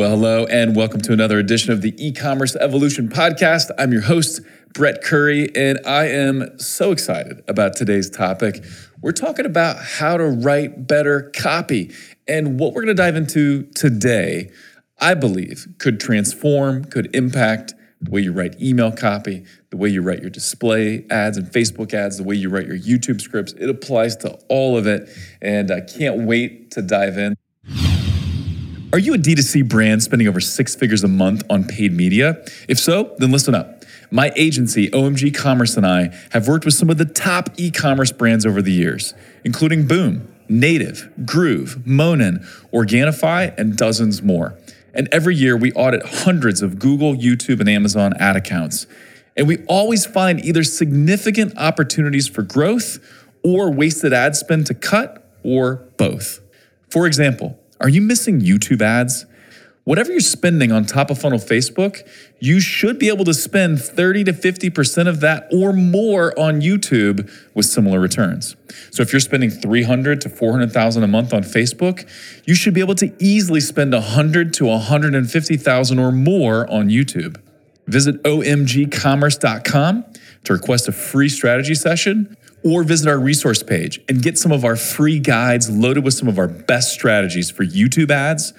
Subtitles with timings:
[0.00, 3.70] Well, hello, and welcome to another edition of the e commerce evolution podcast.
[3.76, 4.40] I'm your host,
[4.72, 8.64] Brett Curry, and I am so excited about today's topic.
[9.02, 11.92] We're talking about how to write better copy.
[12.26, 14.50] And what we're going to dive into today,
[14.98, 20.00] I believe, could transform, could impact the way you write email copy, the way you
[20.00, 23.52] write your display ads and Facebook ads, the way you write your YouTube scripts.
[23.52, 25.10] It applies to all of it.
[25.42, 27.34] And I can't wait to dive in.
[28.92, 32.44] Are you a D2C brand spending over six figures a month on paid media?
[32.68, 33.84] If so, then listen up.
[34.10, 38.10] My agency, OMG Commerce, and I have worked with some of the top e commerce
[38.10, 42.40] brands over the years, including Boom, Native, Groove, Monin,
[42.72, 44.58] Organifi, and dozens more.
[44.92, 48.88] And every year we audit hundreds of Google, YouTube, and Amazon ad accounts.
[49.36, 52.98] And we always find either significant opportunities for growth
[53.44, 56.40] or wasted ad spend to cut or both.
[56.90, 59.26] For example, are you missing YouTube ads?
[59.84, 62.06] Whatever you're spending on top of funnel Facebook,
[62.38, 67.30] you should be able to spend 30 to 50% of that or more on YouTube
[67.54, 68.56] with similar returns.
[68.90, 72.08] So if you're spending 300 to 400,000 a month on Facebook,
[72.46, 77.40] you should be able to easily spend 100 to 150,000 or more on YouTube.
[77.86, 80.04] Visit omgcommerce.com
[80.44, 84.64] to request a free strategy session or visit our resource page and get some of
[84.64, 88.52] our free guides loaded with some of our best strategies for YouTube ads,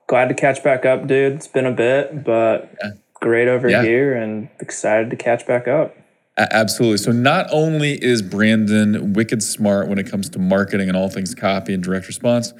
[0.07, 1.33] Glad to catch back up, dude.
[1.33, 2.91] It's been a bit, but yeah.
[3.15, 3.83] great over yeah.
[3.83, 5.95] here and excited to catch back up.
[6.37, 6.97] Absolutely.
[6.97, 11.35] So not only is Brandon wicked smart when it comes to marketing and all things
[11.35, 12.53] copy and direct response,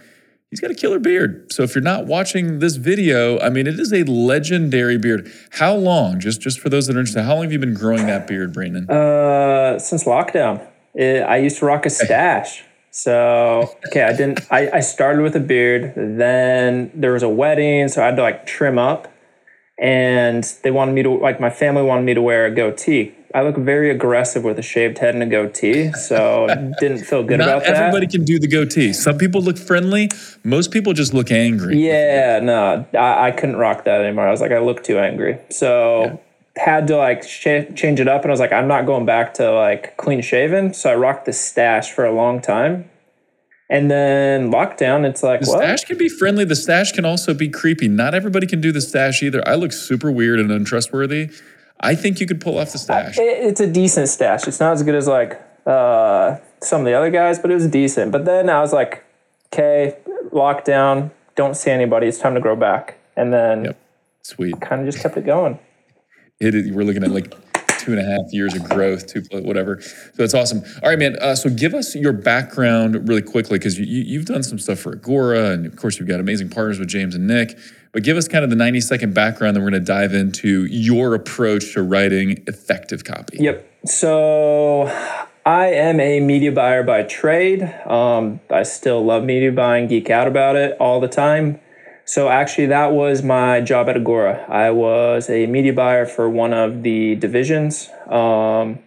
[0.50, 1.52] he's got a killer beard.
[1.52, 5.32] So if you're not watching this video, I mean, it is a legendary beard.
[5.52, 6.20] How long?
[6.20, 8.52] Just just for those that are interested, how long have you been growing that beard,
[8.52, 8.90] Brandon?
[8.90, 10.66] Uh, since lockdown.
[10.94, 12.66] It, I used to rock a stash.
[12.92, 14.42] So okay, I didn't.
[14.52, 15.94] I, I started with a beard.
[15.96, 19.12] Then there was a wedding, so I had to like trim up,
[19.78, 23.16] and they wanted me to like my family wanted me to wear a goatee.
[23.34, 26.48] I look very aggressive with a shaved head and a goatee, so
[26.80, 27.76] didn't feel good Not about that.
[27.76, 28.92] Everybody can do the goatee.
[28.92, 30.10] Some people look friendly.
[30.44, 31.78] Most people just look angry.
[31.78, 34.28] Yeah, no, I, I couldn't rock that anymore.
[34.28, 35.38] I was like, I look too angry.
[35.52, 36.06] So.
[36.06, 36.18] Yeah
[36.60, 39.34] had to like sh- change it up and I was like I'm not going back
[39.36, 40.74] to like clean shaven.
[40.74, 42.90] So I rocked the stash for a long time.
[43.72, 46.44] And then lockdown it's like the stash can be friendly.
[46.44, 47.88] The stash can also be creepy.
[47.88, 49.48] Not everybody can do the stash either.
[49.48, 51.30] I look super weird and untrustworthy.
[51.80, 53.16] I think you could pull off the stash.
[53.18, 54.48] it's a decent stash.
[54.48, 57.68] It's not as good as like uh, some of the other guys but it was
[57.68, 58.12] decent.
[58.12, 59.06] But then I was like
[59.54, 59.98] okay
[60.32, 61.12] lockdown.
[61.36, 62.08] Don't see anybody.
[62.08, 62.98] It's time to grow back.
[63.16, 63.80] And then yep.
[64.24, 64.60] sweet.
[64.60, 65.60] Kind of just kept it going
[66.40, 67.34] it, we're looking at like
[67.80, 69.82] two and a half years of growth, two whatever.
[69.82, 70.64] So that's awesome.
[70.84, 71.18] All right, man.
[71.20, 74.94] Uh, so give us your background really quickly because you, have done some stuff for
[74.94, 77.58] Agora, and of course you've got amazing partners with James and Nick.
[77.92, 80.66] But give us kind of the 90 second background, then we're going to dive into
[80.66, 83.38] your approach to writing effective copy.
[83.40, 83.68] Yep.
[83.86, 84.84] So
[85.46, 87.64] I am a media buyer by trade.
[87.88, 91.60] Um, I still love media buying, geek out about it all the time.
[92.10, 94.44] So actually, that was my job at Agora.
[94.50, 98.80] I was a media buyer for one of the divisions, um,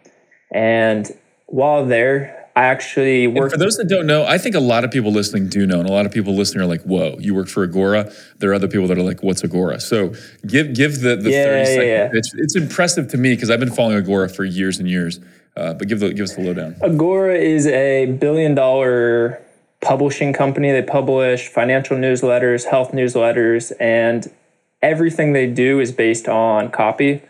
[0.52, 1.08] and
[1.46, 3.52] while there, I actually worked.
[3.52, 5.78] And for those that don't know, I think a lot of people listening do know,
[5.78, 8.10] and a lot of people listening are like, "Whoa, you worked for Agora."
[8.40, 10.14] There are other people that are like, "What's Agora?" So
[10.44, 12.08] give give the the yeah, thirty second yeah.
[12.08, 12.26] pitch.
[12.38, 15.20] It's impressive to me because I've been following Agora for years and years.
[15.56, 16.74] Uh, but give the give us the lowdown.
[16.82, 19.40] Agora is a billion dollar
[19.82, 20.72] publishing company.
[20.72, 24.30] They publish financial newsletters, health newsletters, and
[24.80, 27.20] everything they do is based on copy.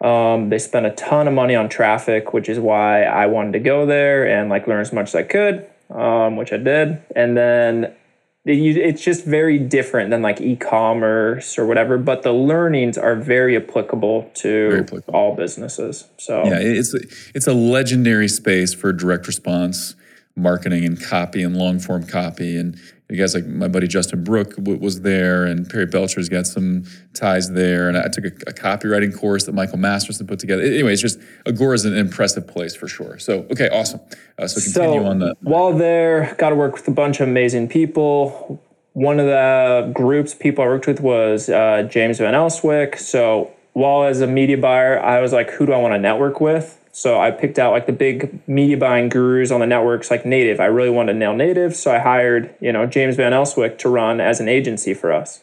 [0.00, 3.58] Um, they spend a ton of money on traffic, which is why I wanted to
[3.58, 7.02] go there and like learn as much as I could, um, which I did.
[7.14, 7.94] And then
[8.44, 14.30] it's just very different than like e-commerce or whatever but the learnings are very applicable
[14.34, 15.14] to very applicable.
[15.14, 16.94] all businesses so yeah it's
[17.34, 19.94] it's a legendary space for direct response
[20.38, 22.78] marketing and copy and long form copy and
[23.10, 27.50] you guys like my buddy Justin Brooke was there, and Perry Belcher's got some ties
[27.52, 27.88] there.
[27.88, 30.62] And I took a, a copywriting course that Michael Masterson put together.
[30.62, 33.18] Anyway, it's just Agora is an impressive place for sure.
[33.18, 34.00] So okay, awesome.
[34.38, 35.36] Uh, so continue so, on that.
[35.40, 38.62] While there, got to work with a bunch of amazing people.
[38.92, 42.98] One of the groups people I worked with was uh, James Van Elswyk.
[42.98, 46.42] So while as a media buyer, I was like, who do I want to network
[46.42, 46.77] with?
[46.98, 50.58] So I picked out like the big media buying gurus on the networks, like Native.
[50.58, 53.88] I really wanted to nail Native, so I hired you know James Van Elswyk to
[53.88, 55.40] run as an agency for us.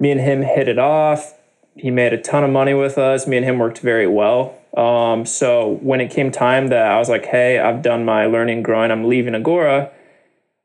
[0.00, 1.34] Me and him hit it off.
[1.76, 3.26] He made a ton of money with us.
[3.26, 4.58] Me and him worked very well.
[4.78, 8.62] Um, so when it came time that I was like, "Hey, I've done my learning,
[8.62, 8.90] growing.
[8.90, 9.90] I'm leaving Agora,"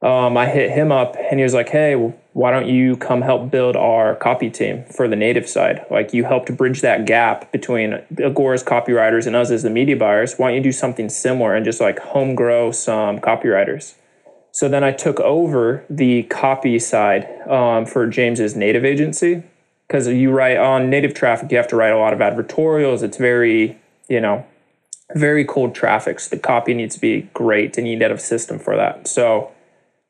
[0.02, 3.51] um, I hit him up, and he was like, "Hey, why don't you come help
[3.51, 5.85] build our copy team for the native side?
[5.91, 10.35] Like you helped bridge that gap between Agora's copywriters and us as the media buyers.
[10.35, 13.94] Why don't you do something similar and just like home grow some copywriters?
[14.51, 19.44] So then I took over the copy side um, for James's native agency
[19.88, 23.03] because you write on native traffic, you have to write a lot of advertorials.
[23.03, 23.77] It's very,
[24.09, 24.45] you know,
[25.15, 26.19] very cold traffic.
[26.19, 28.75] So the copy needs to be great and you need to have a system for
[28.75, 29.07] that.
[29.07, 29.51] So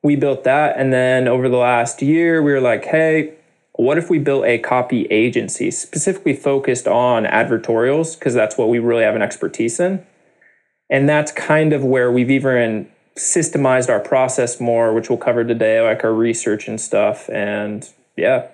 [0.04, 0.78] we built that.
[0.78, 3.34] And then over the last year, we were like, hey,
[3.74, 8.20] what if we built a copy agency specifically focused on advertorials?
[8.20, 10.06] Because that's what we really have an expertise in.
[10.90, 15.82] And that's kind of where we've even systemized our process more, which we'll cover today,
[15.82, 17.30] like our research and stuff.
[17.30, 18.48] And yeah.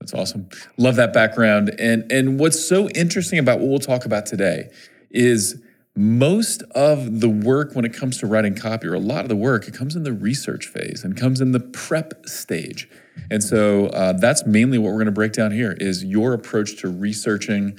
[0.00, 0.48] That's awesome.
[0.78, 1.74] Love that background.
[1.78, 4.70] And and what's so interesting about what we'll talk about today
[5.10, 5.60] is
[5.96, 9.36] most of the work when it comes to writing copy, or a lot of the
[9.36, 12.88] work, it comes in the research phase and comes in the prep stage.
[13.30, 16.76] And so uh, that's mainly what we're going to break down here is your approach
[16.82, 17.78] to researching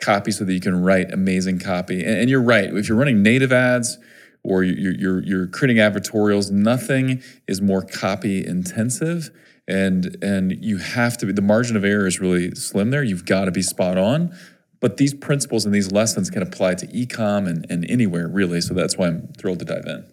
[0.00, 2.02] copy so that you can write amazing copy.
[2.02, 2.72] And, and you're right.
[2.72, 3.98] If you're running native ads
[4.42, 9.30] or you're, you're, you're creating advertorials, nothing is more copy intensive.
[9.66, 13.02] And, and you have to be, the margin of error is really slim there.
[13.02, 14.34] You've got to be spot on.
[14.80, 18.60] But these principles and these lessons can apply to ecom and, and anywhere really.
[18.60, 20.04] So that's why I'm thrilled to dive in.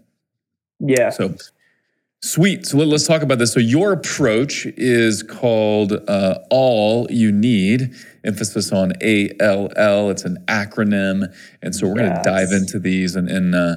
[0.80, 1.10] Yeah.
[1.10, 1.36] So
[2.22, 2.66] sweet.
[2.66, 3.54] So let, us talk about this.
[3.54, 10.10] So your approach is called uh, All You Need, emphasis on ALL.
[10.10, 11.34] It's an acronym.
[11.62, 12.08] And so we're yes.
[12.10, 13.76] going to dive into these and, and uh,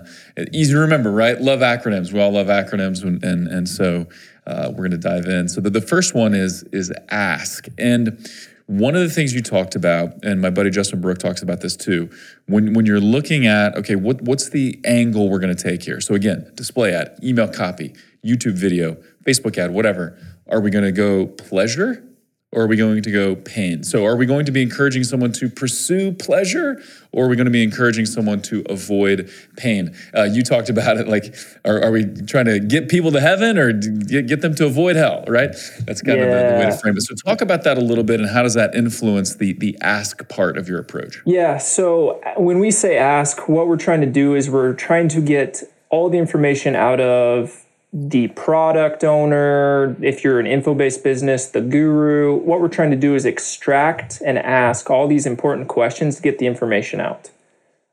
[0.53, 1.39] easy to remember, right?
[1.41, 2.13] Love acronyms.
[2.13, 3.03] We all love acronyms.
[3.03, 4.07] And, and, and so
[4.47, 5.49] uh, we're going to dive in.
[5.49, 7.67] So the, the first one is, is ask.
[7.77, 8.27] And
[8.69, 11.75] one of the things you talked about, and my buddy Justin Brooke talks about this
[11.75, 12.11] too,
[12.47, 16.03] when when you're looking at okay, what what's the angle we're going to take here?
[16.03, 20.19] So again, display ad, email copy, YouTube video, Facebook ad, whatever.
[20.51, 22.05] Are we going to go pleasure
[22.51, 23.83] or are we going to go pain?
[23.83, 27.47] So, are we going to be encouraging someone to pursue pleasure, or are we going
[27.47, 29.95] to be encouraging someone to avoid pain?
[30.17, 31.37] Uh, you talked about it like,
[31.67, 35.25] are, are, we trying to get people to heaven or get, them to avoid hell,
[35.29, 35.55] right?
[35.81, 36.25] That's kind yeah.
[36.25, 37.03] of the, the, way to frame it.
[37.03, 40.27] So, talk about that a little bit and how does that influence the, the ask
[40.29, 41.21] part of your approach?
[41.27, 41.59] Yeah.
[41.59, 45.65] So, when we say ask, what we're trying to do is we're trying to get
[45.91, 51.61] all the information out of the product owner, if you're an info based business, the
[51.61, 52.37] guru.
[52.37, 56.39] What we're trying to do is extract and ask all these important questions to get
[56.39, 57.31] the information out,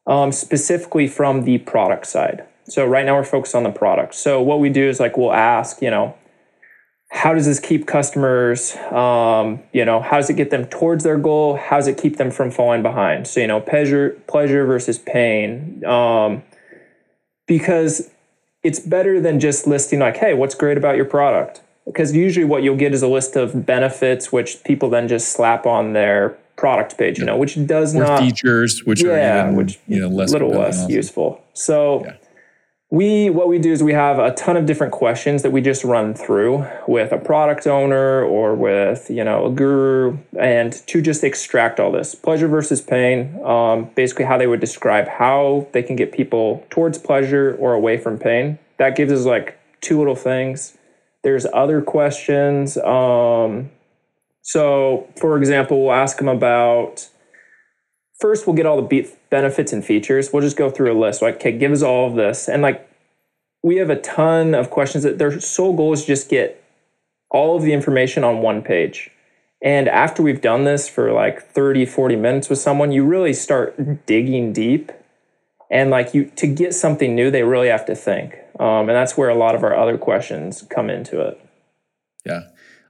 [0.05, 2.45] um, specifically from the product side.
[2.67, 4.15] So, right now we're focused on the product.
[4.15, 6.15] So, what we do is like we'll ask, you know,
[7.15, 11.17] how does this keep customers um, you know how does it get them towards their
[11.17, 14.97] goal how does it keep them from falling behind so you know pleasure pleasure versus
[14.97, 16.43] pain um,
[17.47, 18.09] because
[18.65, 21.61] it's better than just listing like, hey, what's great about your product?
[21.85, 25.65] Because usually what you'll get is a list of benefits, which people then just slap
[25.67, 29.55] on their product page, you know, which does or not features, which yeah, are even,
[29.55, 31.43] which you know less little less useful.
[31.53, 32.15] So yeah
[32.95, 35.83] we what we do is we have a ton of different questions that we just
[35.83, 41.21] run through with a product owner or with you know a guru and to just
[41.21, 42.15] extract all this.
[42.15, 46.97] Pleasure versus pain um, basically how they would describe how they can get people towards
[46.97, 48.57] pleasure or away from pain.
[48.77, 50.77] That gives us like two little things.
[51.21, 53.71] There's other questions um,
[54.41, 57.09] so for example we'll ask them about
[58.21, 58.87] first we'll get all the
[59.35, 60.31] benefits and features.
[60.31, 61.21] We'll just go through a list.
[61.21, 62.47] Like, okay, give us all of this.
[62.47, 62.89] And like,
[63.61, 66.63] we have a ton of questions that their sole goal is just get
[67.29, 69.11] all of the information on one page.
[69.61, 74.05] And after we've done this for like 30, 40 minutes with someone, you really start
[74.05, 74.93] digging deep.
[75.69, 78.35] And like you to get something new, they really have to think.
[78.57, 81.37] Um, and that's where a lot of our other questions come into it.
[82.25, 82.43] Yeah,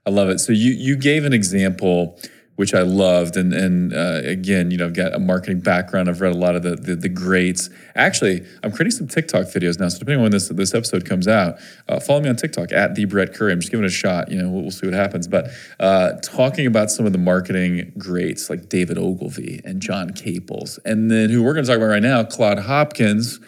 [0.06, 0.38] I love it.
[0.38, 2.20] So you you gave an example
[2.56, 3.36] which I loved.
[3.36, 6.08] And and uh, again, you know, I've got a marketing background.
[6.08, 7.70] I've read a lot of the, the, the greats.
[7.94, 9.88] Actually, I'm creating some TikTok videos now.
[9.88, 11.58] So depending on when this this episode comes out,
[11.88, 13.52] uh, follow me on TikTok at the Brett Curry.
[13.52, 14.30] I'm just giving it a shot.
[14.30, 15.28] You know, we'll, we'll see what happens.
[15.28, 20.78] But uh, talking about some of the marketing greats like David Ogilvy and John Caples,
[20.84, 23.38] and then who we're going to talk about right now, Claude Hopkins.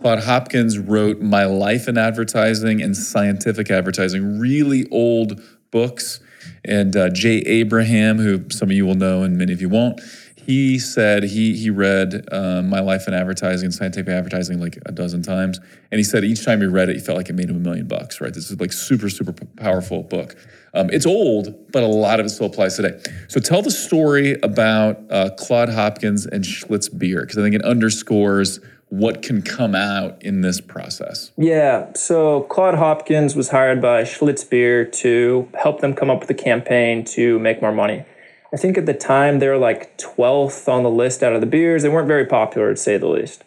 [0.00, 6.20] Claude Hopkins wrote My Life in Advertising and Scientific Advertising, really old books
[6.64, 10.00] and uh, Jay Abraham, who some of you will know and many of you won't,
[10.48, 15.22] he said he he read uh, My Life in Advertising Scientific Advertising like a dozen
[15.22, 17.56] times, and he said each time he read it, he felt like it made him
[17.56, 18.18] a million bucks.
[18.18, 18.32] Right?
[18.32, 20.36] This is like super super powerful book.
[20.72, 22.98] Um, it's old, but a lot of it still applies today.
[23.28, 27.62] So tell the story about uh, Claude Hopkins and Schlitz beer because I think it
[27.62, 31.30] underscores what can come out in this process?
[31.36, 36.30] Yeah, so Claude Hopkins was hired by Schlitz Beer to help them come up with
[36.30, 38.04] a campaign to make more money.
[38.52, 41.46] I think at the time they were like 12th on the list out of the
[41.46, 41.82] beers.
[41.82, 43.44] They weren't very popular, to say the least.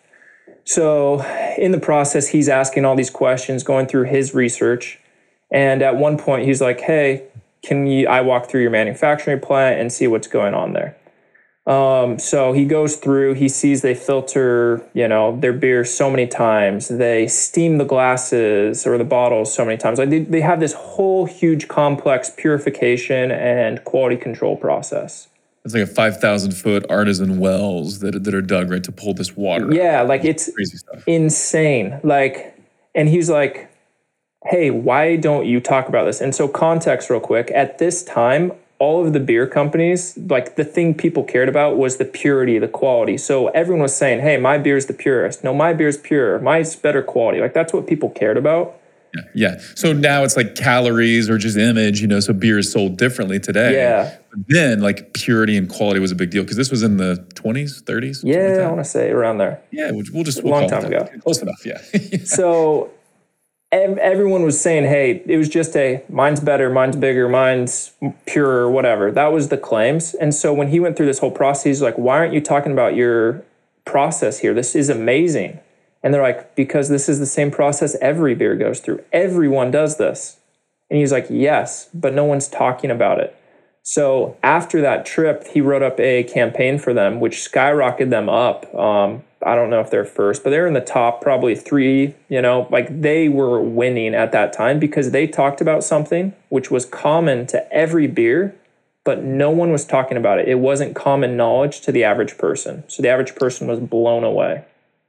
[0.63, 1.21] So,
[1.57, 4.99] in the process, he's asking all these questions, going through his research.
[5.51, 7.23] And at one point, he's like, Hey,
[7.63, 10.97] can you, I walk through your manufacturing plant and see what's going on there?
[11.67, 16.25] Um, so he goes through, he sees they filter, you know, their beer so many
[16.25, 16.87] times.
[16.87, 19.99] They steam the glasses or the bottles so many times.
[19.99, 25.27] Like they, they have this whole huge complex purification and quality control process.
[25.63, 29.37] It's like a 5,000 foot artesian wells that, that are dug right to pull this
[29.37, 29.71] water.
[29.71, 30.49] Yeah, like it's
[31.05, 31.99] insane.
[32.03, 32.57] Like,
[32.95, 33.71] and he's like,
[34.45, 36.19] hey, why don't you talk about this?
[36.19, 37.51] And so, context, real quick.
[37.53, 41.97] At this time, all of the beer companies, like the thing people cared about was
[41.97, 43.15] the purity, the quality.
[43.15, 45.43] So everyone was saying, hey, my beer is the purest.
[45.43, 46.39] No, my beer is pure.
[46.39, 47.39] Mine's better quality.
[47.41, 48.75] Like that's what people cared about.
[49.13, 49.21] Yeah.
[49.35, 49.61] yeah.
[49.75, 53.39] So now it's like calories or just image, you know, so beer is sold differently
[53.39, 53.73] today.
[53.73, 54.17] Yeah.
[54.31, 57.23] But then like purity and quality was a big deal because this was in the
[57.35, 58.21] 20s, 30s?
[58.23, 59.61] Yeah, like I want to say around there.
[59.69, 61.07] Yeah, we'll, we'll just, we'll long time ago.
[61.21, 61.79] Close enough, yeah.
[61.93, 62.17] yeah.
[62.25, 62.89] So
[63.71, 67.91] everyone was saying, hey, it was just a mine's better, mine's bigger, mine's
[68.25, 69.11] purer, whatever.
[69.11, 70.13] That was the claims.
[70.13, 72.73] And so when he went through this whole process, he's like, why aren't you talking
[72.73, 73.43] about your
[73.85, 74.53] process here?
[74.53, 75.59] This is amazing.
[76.03, 79.03] And they're like, because this is the same process every beer goes through.
[79.13, 80.37] Everyone does this.
[80.89, 83.35] And he's like, yes, but no one's talking about it.
[83.83, 88.73] So after that trip, he wrote up a campaign for them, which skyrocketed them up.
[88.75, 92.13] Um, I don't know if they're first, but they're in the top probably three.
[92.29, 96.69] You know, like they were winning at that time because they talked about something which
[96.69, 98.55] was common to every beer,
[99.03, 100.47] but no one was talking about it.
[100.47, 102.83] It wasn't common knowledge to the average person.
[102.87, 104.63] So the average person was blown away.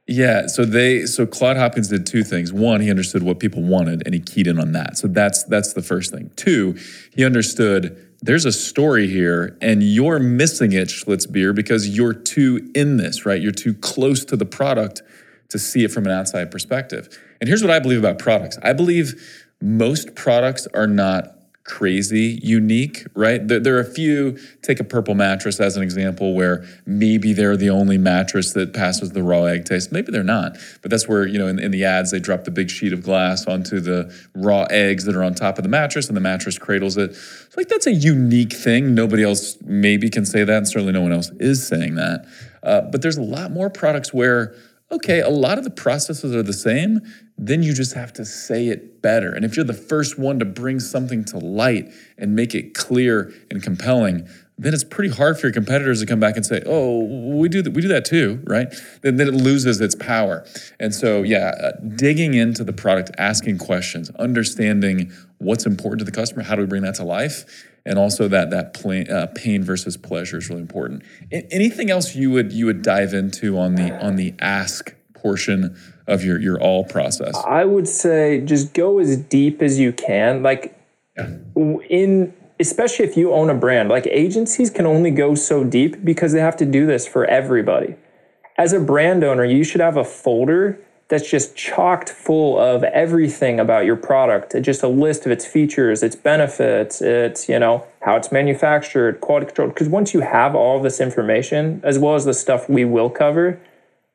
[0.07, 2.51] Yeah, so they so Claude Hopkins did two things.
[2.51, 4.97] One, he understood what people wanted and he keyed in on that.
[4.97, 6.31] So that's that's the first thing.
[6.35, 6.77] Two,
[7.13, 12.71] he understood there's a story here and you're missing it, Schlitz beer, because you're too
[12.73, 13.41] in this, right?
[13.41, 15.01] You're too close to the product
[15.49, 17.09] to see it from an outside perspective.
[17.41, 18.57] And here's what I believe about products.
[18.63, 23.47] I believe most products are not crazy unique, right?
[23.47, 27.55] There, there, are a few, take a purple mattress as an example, where maybe they're
[27.55, 29.91] the only mattress that passes the raw egg taste.
[29.91, 32.51] Maybe they're not, but that's where, you know, in, in the ads, they drop the
[32.51, 36.07] big sheet of glass onto the raw eggs that are on top of the mattress
[36.07, 37.15] and the mattress cradles it.
[37.15, 38.93] So, like, that's a unique thing.
[38.93, 42.25] Nobody else maybe can say that, and certainly no one else is saying that.
[42.61, 44.53] Uh, but there's a lot more products where,
[44.91, 46.99] okay, a lot of the processes are the same,
[47.37, 49.33] then you just have to say it better.
[49.33, 53.33] And if you're the first one to bring something to light and make it clear
[53.49, 57.03] and compelling, then it's pretty hard for your competitors to come back and say, "Oh,
[57.39, 57.73] we do that.
[57.73, 60.45] We do that too, right?" Then, then it loses its power.
[60.79, 66.11] And so, yeah, uh, digging into the product, asking questions, understanding what's important to the
[66.11, 69.97] customer, how do we bring that to life, and also that that uh, pain versus
[69.97, 71.03] pleasure is really important.
[71.31, 75.75] anything else you would you would dive into on the on the ask portion
[76.05, 77.35] of your your all process?
[77.47, 80.43] I would say just go as deep as you can.
[80.43, 80.77] Like
[81.17, 81.37] yeah.
[81.89, 86.33] in especially if you own a brand, like agencies can only go so deep because
[86.33, 87.95] they have to do this for everybody.
[88.57, 93.59] As a brand owner, you should have a folder that's just chocked full of everything
[93.59, 94.55] about your product.
[94.61, 99.47] Just a list of its features, its benefits, its, you know, how it's manufactured, quality
[99.47, 99.67] control.
[99.69, 103.59] Because once you have all this information, as well as the stuff we will cover,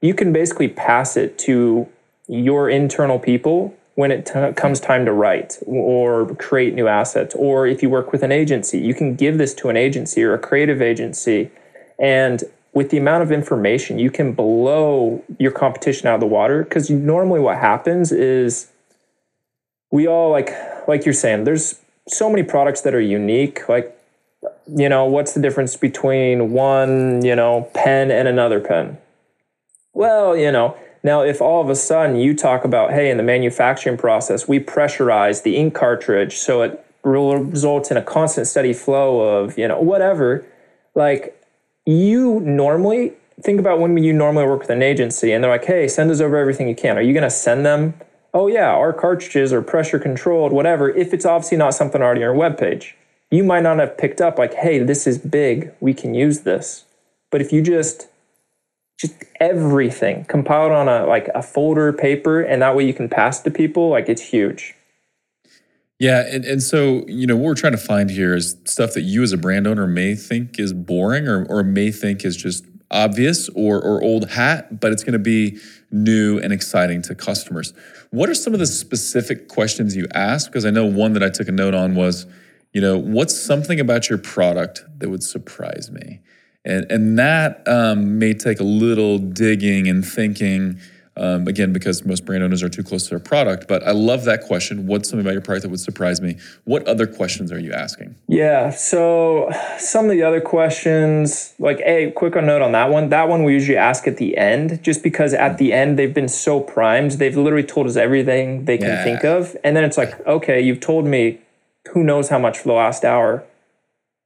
[0.00, 1.88] you can basically pass it to
[2.28, 7.34] your internal people when it t- comes time to write or create new assets.
[7.34, 10.34] Or if you work with an agency, you can give this to an agency or
[10.34, 11.50] a creative agency.
[11.98, 16.62] And with the amount of information, you can blow your competition out of the water.
[16.62, 18.70] Because normally what happens is
[19.90, 20.52] we all like,
[20.86, 23.68] like you're saying, there's so many products that are unique.
[23.68, 23.98] Like,
[24.68, 28.98] you know, what's the difference between one, you know, pen and another pen?
[29.98, 33.24] Well, you know, now if all of a sudden you talk about, hey, in the
[33.24, 39.18] manufacturing process, we pressurize the ink cartridge so it results in a constant steady flow
[39.18, 40.46] of, you know, whatever,
[40.94, 41.42] like
[41.84, 45.88] you normally think about when you normally work with an agency and they're like, hey,
[45.88, 46.96] send us over everything you can.
[46.96, 47.94] Are you going to send them?
[48.32, 52.36] Oh, yeah, our cartridges are pressure controlled, whatever, if it's obviously not something already on
[52.36, 52.92] your webpage?
[53.32, 56.84] You might not have picked up, like, hey, this is big, we can use this.
[57.32, 58.06] But if you just
[58.98, 63.40] just everything compiled on a like a folder paper and that way you can pass
[63.40, 64.74] to people like it's huge
[65.98, 69.02] yeah and, and so you know what we're trying to find here is stuff that
[69.02, 72.64] you as a brand owner may think is boring or, or may think is just
[72.90, 75.58] obvious or, or old hat, but it's going to be
[75.90, 77.72] new and exciting to customers.
[78.10, 80.50] What are some of the specific questions you ask?
[80.50, 82.26] Because I know one that I took a note on was,
[82.72, 86.20] you know, what's something about your product that would surprise me?
[86.64, 90.78] And, and that um, may take a little digging and thinking
[91.18, 93.66] um, again, because most brand owners are too close to their product.
[93.66, 94.86] But I love that question.
[94.86, 96.38] What's something about your product that would surprise me?
[96.64, 98.14] What other questions are you asking?
[98.28, 98.70] Yeah.
[98.70, 103.08] So some of the other questions, like a quick note on that one.
[103.08, 106.28] That one we usually ask at the end, just because at the end they've been
[106.28, 107.12] so primed.
[107.12, 109.04] They've literally told us everything they can yeah.
[109.04, 111.40] think of, and then it's like, okay, you've told me
[111.92, 113.44] who knows how much for the last hour.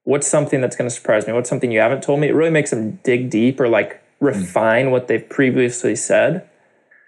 [0.04, 1.32] What's something that's going to surprise me?
[1.32, 2.28] What's something you haven't told me?
[2.28, 4.26] It really makes them dig deep or like hmm.
[4.26, 4.90] refine mm.
[4.90, 6.48] what they've previously said.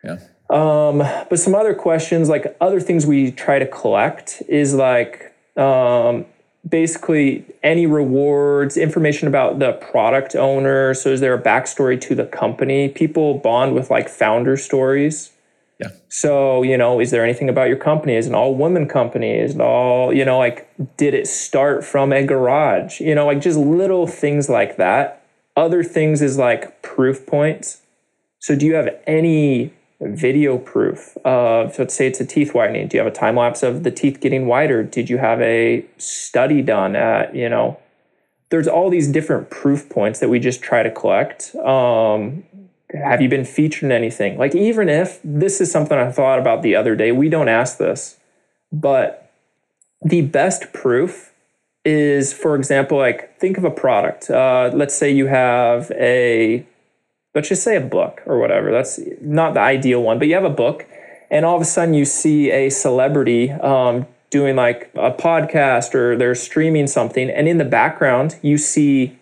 [0.03, 0.19] Yeah.
[0.51, 6.27] Um, but some other questions, like other things we try to collect, is like um,
[6.69, 10.95] basically any rewards, information about the product owner.
[10.95, 12.89] So, is there a backstory to the company?
[12.89, 15.33] People bond with like founder stories.
[15.81, 15.89] Yeah.
[16.09, 18.15] So, you know, is there anything about your company?
[18.15, 19.33] Is an all woman company?
[19.33, 23.01] Is it all, you know, like, did it start from a garage?
[23.01, 25.27] You know, like just little things like that.
[25.57, 27.83] Other things is like proof points.
[28.39, 32.97] So, do you have any video proof of let's say it's a teeth whitening do
[32.97, 36.61] you have a time lapse of the teeth getting whiter did you have a study
[36.61, 37.79] done at you know
[38.51, 42.45] there's all these different proof points that we just try to collect um,
[42.95, 46.63] have you been featured in anything like even if this is something i thought about
[46.63, 48.19] the other day we don't ask this
[48.73, 49.33] but
[50.03, 51.33] the best proof
[51.85, 56.67] is for example like think of a product uh, let's say you have a
[57.35, 58.71] let's just say a book or whatever.
[58.71, 60.87] That's not the ideal one, but you have a book,
[61.31, 66.17] and all of a sudden you see a celebrity um, doing like a podcast or
[66.17, 69.19] they're streaming something, and in the background you see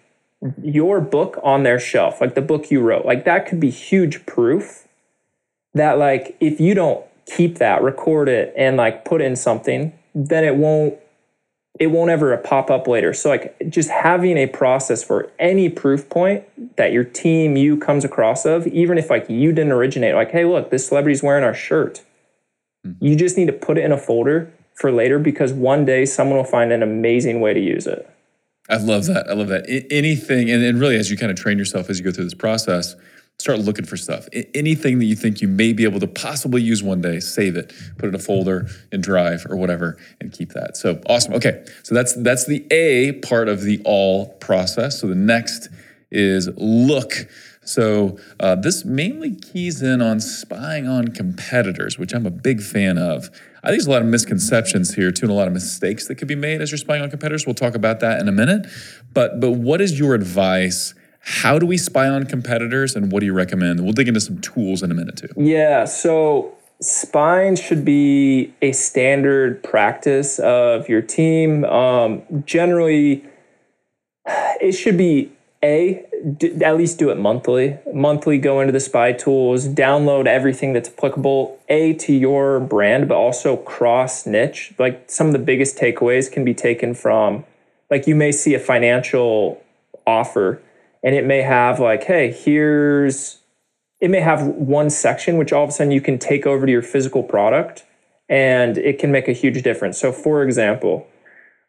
[0.63, 3.05] your book on their shelf, like the book you wrote.
[3.05, 4.89] Like that could be huge proof
[5.75, 10.45] that like if you don't keep that, record it, and like put in something, then
[10.45, 10.99] it won't
[11.81, 13.15] it won't ever pop up later.
[13.15, 16.45] So like just having a process for any proof point
[16.77, 20.45] that your team you comes across of, even if like you didn't originate, like, hey,
[20.45, 22.03] look, this celebrity's wearing our shirt.
[22.87, 23.05] Mm-hmm.
[23.05, 26.37] You just need to put it in a folder for later because one day someone
[26.37, 28.09] will find an amazing way to use it.
[28.69, 29.29] I love that.
[29.29, 29.65] I love that.
[29.69, 32.25] I- anything, and, and really as you kind of train yourself as you go through
[32.25, 32.95] this process,
[33.39, 34.29] start looking for stuff.
[34.55, 37.73] anything that you think you may be able to possibly use one day, save it,
[37.99, 40.77] put it in a folder in Drive or whatever, and keep that.
[40.77, 41.35] So awesome.
[41.35, 45.01] Okay, so that's that's the A part of the all process.
[45.01, 45.69] So the next
[46.11, 47.13] is look.
[47.65, 52.99] So uh, this mainly keys in on spying on competitors, which I'm a big fan
[52.99, 53.29] of.
[53.65, 56.17] I think there's a lot of misconceptions here too, and a lot of mistakes that
[56.17, 57.47] could be made as you're spying on competitors.
[57.47, 58.67] We'll talk about that in a minute.
[59.15, 60.95] But but what is your advice?
[61.21, 63.81] How do we spy on competitors and what do you recommend?
[63.81, 65.29] We'll dig into some tools in a minute too.
[65.37, 71.65] Yeah, so spying should be a standard practice of your team.
[71.65, 73.25] Um, generally,
[74.27, 75.31] it should be
[75.63, 76.05] a
[76.63, 77.79] at least do it monthly.
[77.93, 83.17] Monthly, go into the spy tools, download everything that's applicable a to your brand, but
[83.17, 84.73] also cross niche.
[84.79, 87.45] Like some of the biggest takeaways can be taken from,
[87.91, 89.63] like you may see a financial
[90.07, 90.61] offer
[91.03, 93.39] and it may have like, hey, here's
[94.01, 96.73] it may have one section which all of a sudden you can take over to
[96.73, 97.85] your physical product
[98.29, 99.99] and it can make a huge difference.
[99.99, 101.07] So, for example,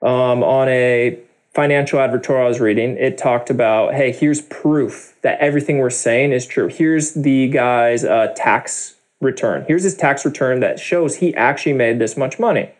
[0.01, 1.19] um, on a
[1.53, 6.31] financial advertorial I was reading, it talked about, hey, here's proof that everything we're saying
[6.31, 6.67] is true.
[6.67, 9.65] Here's the guy's uh, tax return.
[9.67, 12.71] Here's his tax return that shows he actually made this much money.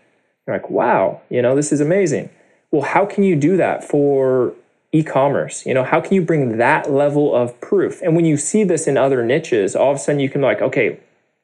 [0.45, 2.29] You're like, wow, you know, this is amazing.
[2.71, 4.53] Well, how can you do that for
[4.95, 8.63] e-commerce you know how can you bring that level of proof and when you see
[8.63, 10.99] this in other niches all of a sudden you can like okay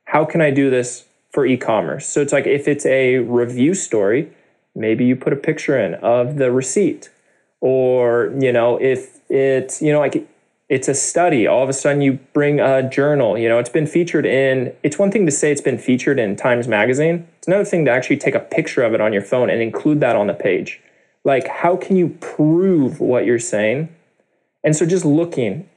[0.06, 4.32] how can i do this for e-commerce so it's like if it's a review story
[4.76, 7.10] maybe you put a picture in of the receipt.
[7.62, 10.28] Or, you know, if it's, you know, like
[10.70, 13.88] it's a study, all of a sudden you bring a journal, you know, it's been
[13.88, 17.28] featured in, it's one thing to say it's been featured in Times Magazine.
[17.40, 20.00] It's another thing to actually take a picture of it on your phone and include
[20.02, 20.80] that on the page.
[21.24, 23.90] Like, how can you prove what you're saying?
[24.64, 25.68] And so just looking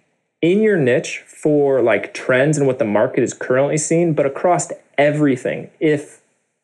[0.41, 4.71] in your niche for like trends and what the market is currently seeing, but across
[4.99, 5.71] everything.
[5.81, 6.21] If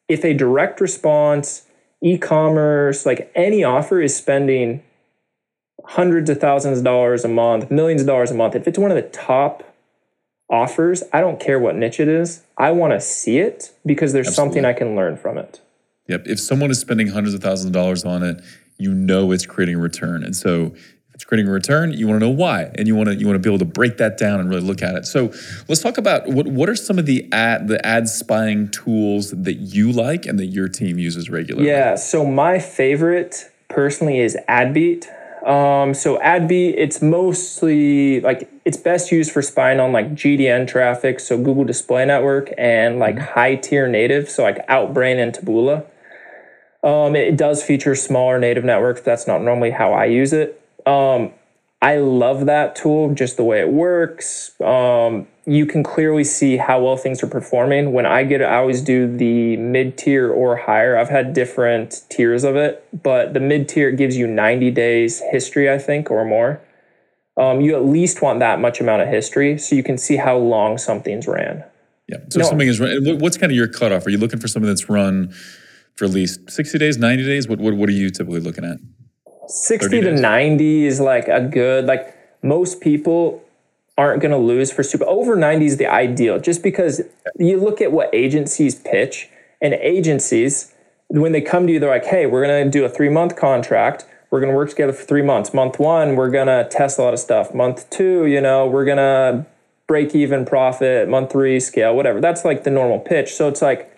[0.09, 1.67] if a direct response,
[2.03, 4.83] e-commerce, like any offer is spending
[5.89, 8.91] hundreds of thousands of dollars a month, millions of dollars a month, if it's one
[8.91, 9.65] of the top
[10.51, 12.43] offers, I don't care what niche it is.
[12.59, 14.55] I want to see it because there's Absolutely.
[14.55, 15.61] something I can learn from it.
[16.07, 16.27] Yep.
[16.27, 18.43] If someone is spending hundreds of thousands of dollars on it,
[18.77, 20.23] you know it's creating a return.
[20.23, 21.93] And so if it's creating a return.
[21.93, 23.65] You want to know why, and you want to you want to be able to
[23.65, 25.05] break that down and really look at it.
[25.05, 25.33] So
[25.67, 29.55] let's talk about what what are some of the ad the ad spying tools that
[29.55, 31.67] you like and that your team uses regularly.
[31.67, 31.97] Yeah.
[31.97, 35.09] So my favorite personally is AdBeat.
[35.49, 41.19] Um, so AdBeat, it's mostly like it's best used for spying on like GDN traffic,
[41.21, 43.33] so Google Display Network, and like mm-hmm.
[43.33, 45.87] high tier native, so like Outbrain and Taboola.
[46.83, 49.01] Um, it does feature smaller native networks.
[49.01, 50.61] but That's not normally how I use it.
[50.85, 51.33] Um,
[51.81, 54.53] I love that tool, just the way it works.
[54.61, 57.93] Um, you can clearly see how well things are performing.
[57.93, 60.99] When I get it, I always do the mid tier or higher.
[60.99, 65.71] I've had different tiers of it, but the mid tier gives you 90 days history,
[65.73, 66.61] I think, or more.
[67.39, 70.37] Um, you at least want that much amount of history so you can see how
[70.37, 71.65] long something's ran.
[72.09, 72.19] Yeah.
[72.29, 72.47] So no.
[72.47, 73.19] something is run.
[73.19, 74.07] What's kind of your cutoff?
[74.07, 75.33] Are you looking for something that's run
[75.95, 77.49] for at least 60 days, 90 days?
[77.49, 78.79] What, what, what are you typically looking at?
[79.47, 83.43] 60 to 90 is like a good like most people
[83.99, 87.03] aren't going to lose for super over 90 is the ideal just because
[87.37, 89.29] you look at what agencies pitch
[89.61, 90.73] and agencies
[91.09, 93.37] when they come to you they're like hey we're going to do a three month
[93.37, 94.07] contract.
[94.31, 95.53] We're going to work together for three months.
[95.53, 97.53] Month one we're going to test a lot of stuff.
[97.53, 99.47] Month two you know we're going to
[99.89, 101.09] break even profit.
[101.09, 102.21] Month three scale whatever.
[102.21, 103.35] That's like the normal pitch.
[103.35, 103.93] So it's like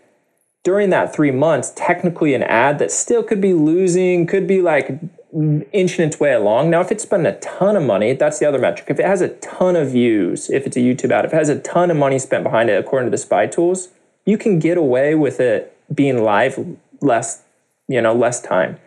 [0.64, 4.98] during that three months technically an ad that still could be losing could be like
[5.32, 6.70] inching its way along.
[6.70, 8.90] Now, if it's spending a ton of money, that's the other metric.
[8.90, 11.48] If it has a ton of views, if it's a YouTube ad, if it has
[11.48, 13.88] a ton of money spent behind it, according to the spy tools,
[14.24, 17.42] you can get away with it being live less,
[17.88, 18.78] you know, less time.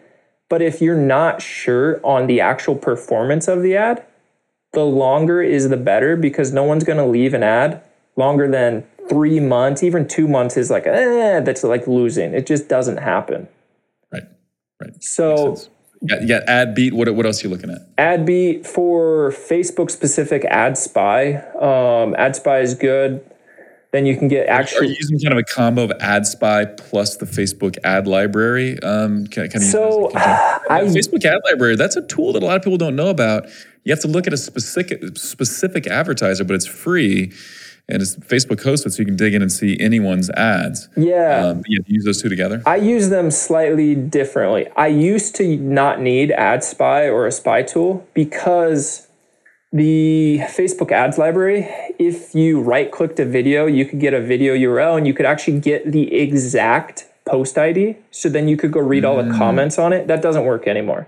[0.50, 4.06] But if you're not sure on the actual performance of the ad,
[4.74, 7.82] the longer is the better because no one's going to leave an ad
[8.16, 12.34] longer than three months, even two months is like, eh, that's like losing.
[12.34, 13.48] It just doesn't happen.
[14.12, 14.24] Right.
[14.82, 15.04] Right.
[15.04, 15.58] So
[16.04, 16.92] you got, you got AdBeat.
[16.92, 17.96] What, what else are you looking at?
[17.96, 21.36] AdBeat for Facebook specific Ad Spy.
[21.36, 23.26] Um, Ad Spy is good.
[23.92, 24.88] Then you can get actually.
[24.88, 28.78] Are you using kind of a combo of Ad Spy plus the Facebook Ad Library?
[28.82, 31.78] Um, can, can so I, Facebook Ad Library.
[31.78, 33.48] That's a tool that a lot of people don't know about.
[33.86, 37.32] You have to look at a specific specific advertiser, but it's free
[37.90, 40.88] and it's Facebook hosted, so you can dig in and see anyone's ads.
[40.96, 41.48] Yeah.
[41.48, 42.62] Um, yeah, use those two together.
[42.66, 44.68] I use them slightly differently.
[44.76, 49.08] I used to not need Ad Spy or a spy tool because
[49.74, 51.68] the Facebook ads library,
[52.00, 55.26] if you right clicked a video, you could get a video URL and you could
[55.26, 57.98] actually get the exact post ID.
[58.12, 59.38] So then you could go read all the mm.
[59.38, 60.08] comments on it.
[60.08, 61.08] That doesn't work anymore.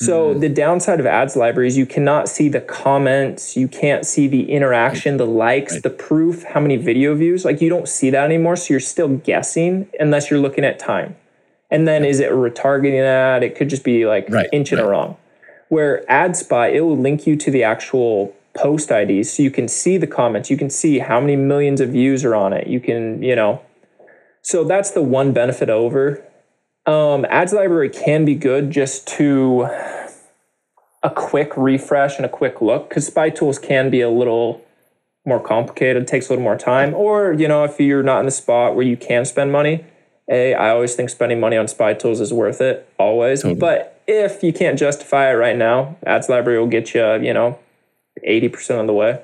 [0.00, 0.38] So mm-hmm.
[0.38, 5.16] the downside of ads libraries, you cannot see the comments, you can't see the interaction,
[5.16, 5.82] the likes, right.
[5.82, 7.44] the proof, how many video views.
[7.44, 8.54] Like you don't see that anymore.
[8.54, 11.16] So you're still guessing unless you're looking at time.
[11.68, 13.42] And then is it a retargeting ad?
[13.42, 14.48] It could just be like right.
[14.52, 14.86] inching right.
[14.86, 15.16] wrong.
[15.68, 19.66] Where Ad Spy, it will link you to the actual post IDs so you can
[19.66, 22.68] see the comments, you can see how many millions of views are on it.
[22.68, 23.62] You can, you know.
[24.42, 26.24] So that's the one benefit over
[26.88, 29.68] um, ads library can be good just to
[31.02, 34.64] a quick refresh and a quick look because spy tools can be a little
[35.26, 36.94] more complicated, takes a little more time.
[36.94, 39.84] Or, you know, if you're not in the spot where you can spend money,
[40.30, 43.42] A, I always think spending money on spy tools is worth it, always.
[43.42, 43.60] Totally.
[43.60, 47.58] But if you can't justify it right now, ads library will get you, you know,
[48.26, 49.20] 80% of the way.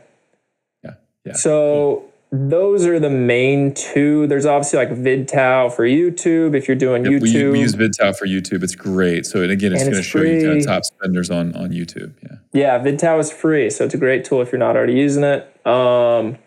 [0.85, 0.90] Yeah.
[1.24, 1.33] Yeah.
[1.33, 4.27] So those are the main two.
[4.27, 7.33] There's obviously like VidTao for YouTube if you're doing yep, YouTube.
[7.33, 8.64] We, we, use VidTao for YouTube.
[8.64, 9.25] It's great.
[9.25, 12.12] So again, it's, going to show you kind of top spenders on on YouTube.
[12.23, 12.37] Yeah.
[12.53, 15.42] Yeah, VidTao is free, so it's a great tool if you're not already using it.
[15.64, 16.38] Um,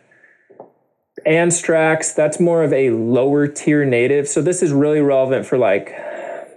[1.26, 4.28] Anstrex, that's more of a lower tier native.
[4.28, 5.96] So this is really relevant for like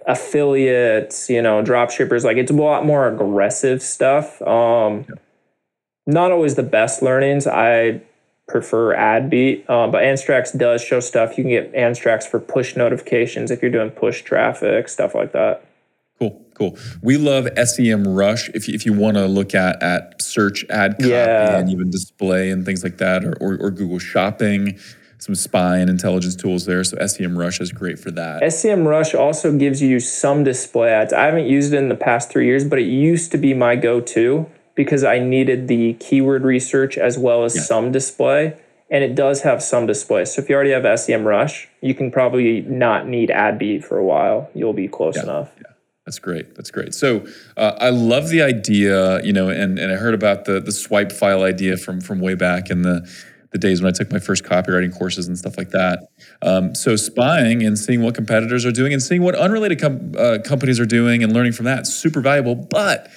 [0.08, 2.24] affiliates, you know, drop shippers.
[2.24, 4.42] Like it's a lot more aggressive stuff.
[4.42, 5.06] Um.
[6.06, 7.46] Not always the best learnings.
[7.46, 8.00] I
[8.50, 11.38] prefer AdBeat, uh, but Anstrex does show stuff.
[11.38, 15.64] You can get Anstrex for push notifications if you're doing push traffic, stuff like that.
[16.18, 16.76] Cool, cool.
[17.02, 21.08] We love SEMrush if you, if you want to look at at search ad copy
[21.08, 21.58] Yeah.
[21.58, 24.78] and even display and things like that, or, or, or Google Shopping,
[25.18, 26.84] some spy and intelligence tools there.
[26.84, 28.52] So SEM Rush is great for that.
[28.52, 31.12] SEM Rush also gives you some display ads.
[31.12, 33.76] I haven't used it in the past three years, but it used to be my
[33.76, 34.46] go-to
[34.82, 37.62] because I needed the keyword research as well as Yeah.
[37.62, 38.54] some display.
[38.90, 40.24] And it does have some display.
[40.24, 44.04] So if you already have SEM Rush, you can probably not need AdBeat for a
[44.04, 44.48] while.
[44.54, 45.50] You'll be close enough.
[45.58, 45.64] Yeah.
[46.06, 46.54] That's great.
[46.56, 46.94] That's great.
[46.94, 47.24] So
[47.58, 51.12] uh, I love the idea, you know, and, and I heard about the the swipe
[51.12, 53.06] file idea from from way back in the
[53.52, 55.96] the days when I took my first copywriting courses and stuff like that.
[56.42, 60.38] Um, so spying and seeing what competitors are doing and seeing what unrelated com- uh,
[60.44, 62.54] companies are doing and learning from that super valuable.
[62.56, 63.08] But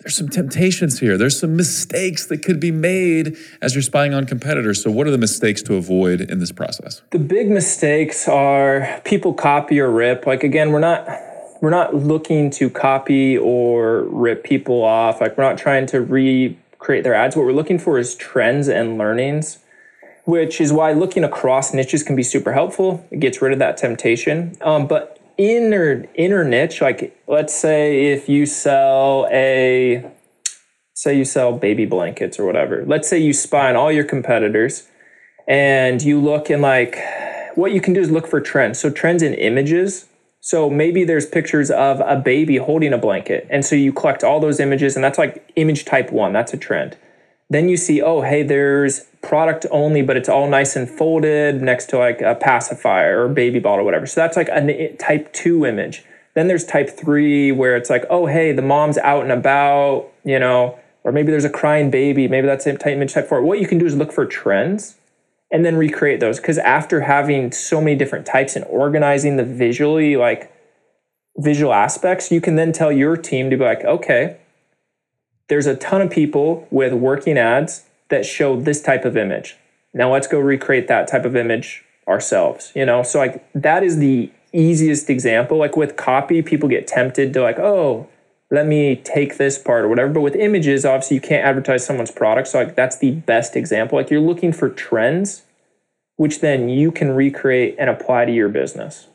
[0.00, 1.18] there's some temptations here.
[1.18, 4.82] There's some mistakes that could be made as you're spying on competitors.
[4.82, 7.02] So what are the mistakes to avoid in this process?
[7.10, 10.26] The big mistakes are people copy or rip.
[10.26, 11.06] Like again, we're not
[11.60, 15.20] we're not looking to copy or rip people off.
[15.20, 17.36] Like we're not trying to recreate their ads.
[17.36, 19.58] What we're looking for is trends and learnings,
[20.24, 23.06] which is why looking across niches can be super helpful.
[23.10, 24.56] It gets rid of that temptation.
[24.62, 30.04] Um, but inner inner niche, like let's say if you sell a
[30.92, 32.84] say you sell baby blankets or whatever.
[32.86, 34.86] Let's say you spy on all your competitors
[35.48, 36.98] and you look and like
[37.54, 38.78] what you can do is look for trends.
[38.78, 40.06] So trends in images.
[40.40, 43.46] So maybe there's pictures of a baby holding a blanket.
[43.50, 46.58] And so you collect all those images and that's like image type 1, that's a
[46.58, 46.98] trend.
[47.50, 51.86] Then you see, oh, hey, there's product only, but it's all nice and folded next
[51.86, 54.06] to like a pacifier or baby bottle or whatever.
[54.06, 56.04] So that's like a eh, type 2 image.
[56.34, 60.38] Then there's type 3 where it's like, oh, hey, the mom's out and about, you
[60.38, 62.28] know, or maybe there's a crying baby.
[62.28, 63.42] Maybe that's type image type 4.
[63.42, 64.96] What you can do is look for trends
[65.50, 70.16] and then recreate those because after having so many different types and organizing the visually
[70.16, 70.52] like
[71.36, 74.39] visual aspects you can then tell your team to be like okay
[75.50, 79.56] there's a ton of people with working ads that show this type of image
[79.92, 83.98] now let's go recreate that type of image ourselves you know so like that is
[83.98, 88.08] the easiest example like with copy people get tempted to like oh
[88.50, 90.12] let me take this part or whatever.
[90.12, 92.48] But with images, obviously you can't advertise someone's product.
[92.48, 93.98] So like that's the best example.
[93.98, 95.42] Like you're looking for trends,
[96.16, 99.06] which then you can recreate and apply to your business.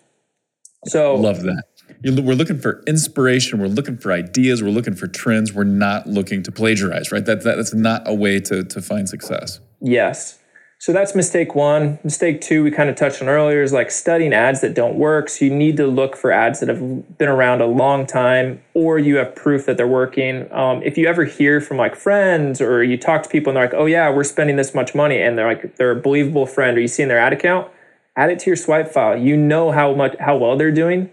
[0.86, 1.63] So Love that.
[2.06, 3.60] We're looking for inspiration.
[3.60, 4.62] We're looking for ideas.
[4.62, 5.54] We're looking for trends.
[5.54, 7.26] We're not looking to plagiarize, right?
[7.26, 9.60] That, that, that's not a way to, to find success.
[9.82, 10.39] yes.
[10.78, 12.00] So that's mistake one.
[12.04, 15.30] Mistake two, we kind of touched on earlier, is like studying ads that don't work.
[15.30, 19.00] So you need to look for ads that have been around a long time, or
[19.00, 20.52] you have proof that they're working.
[20.52, 23.63] Um, if you ever hear from like friends, or you talk to people and they're
[23.63, 26.78] like, "Oh yeah, we're spending this much money," and they're like, they're a believable friend,
[26.78, 27.72] or you see in their ad account,
[28.18, 29.18] add it to your swipe file.
[29.18, 31.10] You know how much how well they're doing.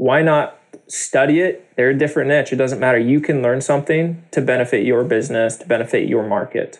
[0.00, 0.58] Why not
[0.88, 1.76] study it?
[1.76, 2.54] They're a different niche.
[2.54, 2.96] It doesn't matter.
[2.96, 6.78] You can learn something to benefit your business, to benefit your market.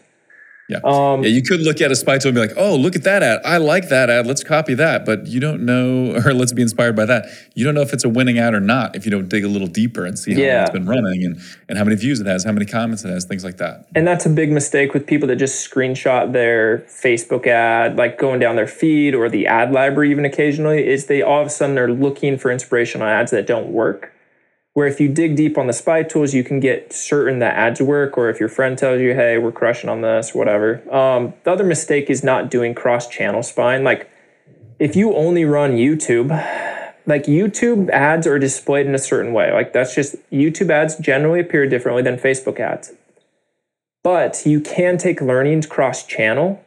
[0.71, 0.79] Yeah.
[0.85, 3.03] Um, yeah, you could look at a spy tool and be like, oh, look at
[3.03, 3.41] that ad.
[3.45, 4.25] I like that ad.
[4.25, 5.05] Let's copy that.
[5.05, 7.27] But you don't know, or let's be inspired by that.
[7.55, 9.49] You don't know if it's a winning ad or not if you don't dig a
[9.49, 10.63] little deeper and see how Yeah.
[10.63, 13.25] it's been running and, and how many views it has, how many comments it has,
[13.25, 13.87] things like that.
[13.97, 18.39] And that's a big mistake with people that just screenshot their Facebook ad, like going
[18.39, 21.79] down their feed or the ad library, even occasionally, is they all of a sudden
[21.79, 24.13] are looking for inspirational ads that don't work.
[24.81, 27.83] Where if you dig deep on the spy tools, you can get certain that ads
[27.83, 30.77] work, or if your friend tells you, hey, we're crushing on this, whatever.
[30.91, 33.85] Um, the other mistake is not doing cross channel spying.
[33.85, 34.11] Like
[34.79, 36.31] if you only run YouTube,
[37.05, 39.53] like YouTube ads are displayed in a certain way.
[39.53, 42.95] Like that's just YouTube ads generally appear differently than Facebook ads.
[44.03, 46.65] But you can take learnings cross channel,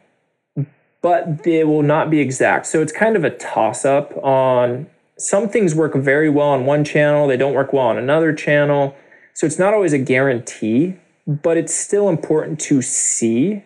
[1.02, 2.66] but they will not be exact.
[2.66, 6.84] So it's kind of a toss up on some things work very well on one
[6.84, 8.96] channel, they don't work well on another channel.
[9.32, 10.96] So it's not always a guarantee,
[11.26, 13.62] but it's still important to see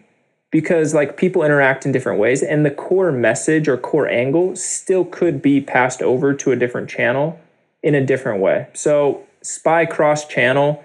[0.50, 5.04] because like people interact in different ways and the core message or core angle still
[5.04, 7.38] could be passed over to a different channel
[7.82, 8.68] in a different way.
[8.72, 10.84] So spy cross channel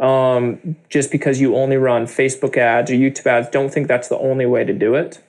[0.00, 4.18] um, just because you only run Facebook ads or YouTube ads, don't think that's the
[4.18, 5.22] only way to do it.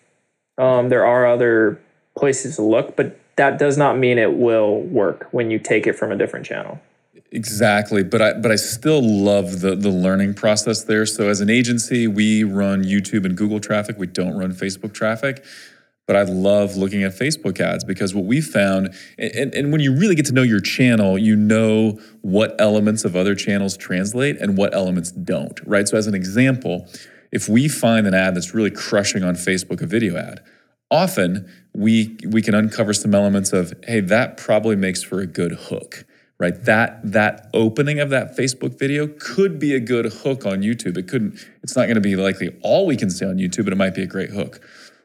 [0.58, 1.80] Um, there are other
[2.18, 5.94] places to look, but that does not mean it will work when you take it
[5.94, 6.80] from a different channel.
[7.32, 11.06] Exactly, but I but I still love the the learning process there.
[11.06, 13.98] So as an agency, we run YouTube and Google traffic.
[13.98, 15.44] We don't run Facebook traffic.
[16.06, 19.96] But I love looking at Facebook ads because what we found, and, and when you
[19.96, 24.58] really get to know your channel, you know what elements of other channels translate and
[24.58, 25.88] what elements don't, right?
[25.88, 26.90] So as an example,
[27.32, 30.44] if we find an ad that's really crushing on Facebook, a video ad,
[30.94, 35.54] often we we can uncover some elements of, hey, that probably makes for a good
[35.54, 36.06] hook
[36.40, 36.66] right?
[36.66, 40.98] That that opening of that facebook video could be a good hook on youtube.
[40.98, 43.74] It couldn't it's not going to be likely all we can see on youtube but
[43.74, 44.60] it might be a great hook.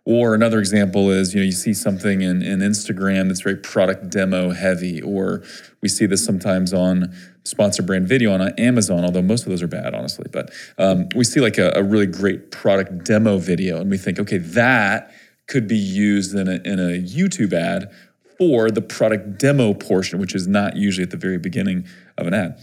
[0.04, 4.10] Or another example is you know you see something in, in instagram that's very product
[4.10, 5.44] demo heavy or
[5.82, 9.68] we see this sometimes on sponsor brand video on amazon although most of those are
[9.68, 10.26] bad honestly.
[10.32, 14.18] But um, we see like a, a really great product demo video and we think
[14.18, 15.12] okay that
[15.48, 17.90] could be used in a, in a youtube ad
[18.38, 22.34] for the product demo portion, which is not usually at the very beginning of an
[22.34, 22.56] ad.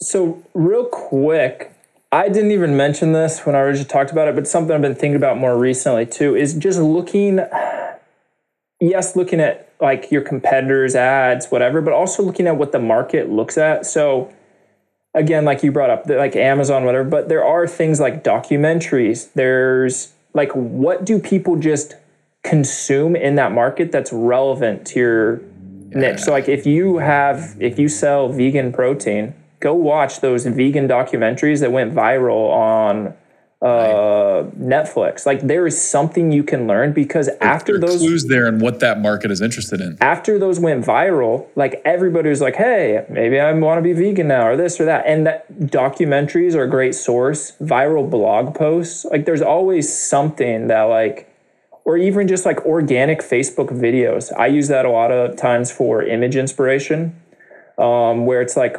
[0.00, 1.74] So, real quick,
[2.12, 4.94] I didn't even mention this when I originally talked about it, but something I've been
[4.94, 7.40] thinking about more recently too is just looking,
[8.80, 13.28] yes, looking at like your competitors' ads, whatever, but also looking at what the market
[13.28, 13.84] looks at.
[13.84, 14.32] So,
[15.14, 19.32] again, like you brought up, like Amazon, whatever, but there are things like documentaries.
[19.34, 21.94] There's like, what do people just
[22.42, 25.36] consume in that market that's relevant to your
[25.90, 26.12] yeah.
[26.12, 26.20] niche.
[26.20, 31.60] So like if you have if you sell vegan protein, go watch those vegan documentaries
[31.60, 33.14] that went viral on
[33.62, 35.24] uh, Netflix.
[35.24, 39.00] Like there is something you can learn because after those clues there and what that
[39.00, 39.96] market is interested in.
[40.00, 44.26] After those went viral, like everybody was like, "Hey, maybe I want to be vegan
[44.26, 47.52] now, or this or that." And that documentaries are a great source.
[47.60, 51.31] Viral blog posts, like there's always something that like
[51.84, 54.32] or even just like organic Facebook videos.
[54.38, 57.20] I use that a lot of times for image inspiration,
[57.78, 58.76] um, where it's like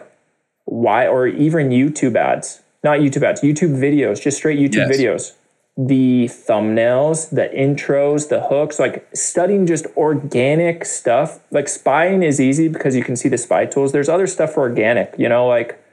[0.66, 4.98] why, or even YouTube ads, not YouTube ads, YouTube videos, just straight YouTube yes.
[4.98, 5.32] videos.
[5.76, 11.40] The thumbnails, the intros, the hooks, like studying just organic stuff.
[11.50, 13.92] Like spying is easy because you can see the spy tools.
[13.92, 15.84] There's other stuff for organic, you know, like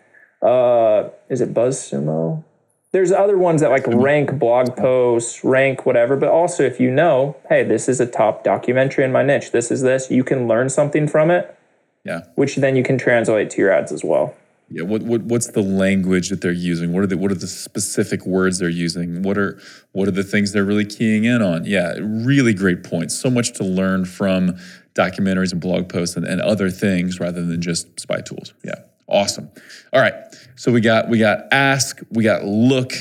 [0.43, 2.45] uh, is it BuzzSumo?
[2.93, 7.37] There's other ones that like rank blog posts, rank whatever, but also if you know,
[7.49, 10.69] hey, this is a top documentary in my niche, this is this, you can learn
[10.69, 11.57] something from it.
[12.05, 12.23] Yeah.
[12.35, 14.35] Which then you can translate to your ads as well.
[14.71, 14.83] Yeah.
[14.85, 16.93] What, what what's the language that they're using?
[16.93, 19.23] What are the what are the specific words they're using?
[19.23, 19.61] What are
[19.93, 21.65] what are the things they're really keying in on?
[21.65, 23.19] Yeah, really great points.
[23.19, 24.57] So much to learn from
[24.95, 28.55] documentaries and blog posts and, and other things rather than just spy tools.
[28.65, 28.77] Yeah.
[29.11, 29.51] Awesome.
[29.93, 30.15] All right.
[30.57, 32.93] So we got we got ask, we got look.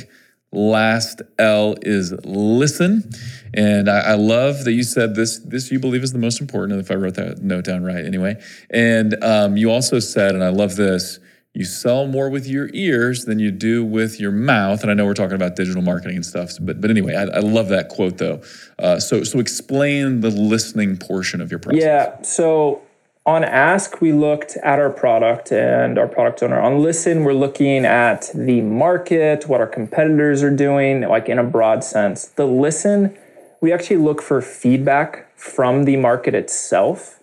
[0.51, 3.07] Last L is listen.
[3.53, 6.79] And I, I, love that you said this, this you believe is the most important,
[6.79, 8.41] if I wrote that note down right anyway.
[8.71, 11.19] And um, you also said, and I love this,
[11.53, 14.81] you sell more with your ears than you do with your mouth.
[14.81, 17.39] And I know we're talking about digital marketing and stuff, but but anyway, I, I
[17.39, 18.41] love that quote though.
[18.77, 21.81] Uh, so so explain the listening portion of your process.
[21.81, 22.21] Yeah.
[22.21, 22.81] So
[23.29, 26.59] on ask we looked at our product and our product owner.
[26.59, 31.43] On listen we're looking at the market what our competitors are doing like in a
[31.43, 32.25] broad sense.
[32.25, 33.15] The listen
[33.61, 37.19] we actually look for feedback from the market itself.